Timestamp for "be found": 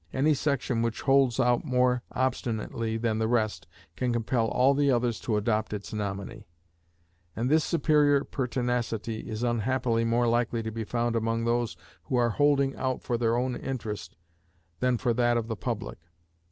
10.71-11.15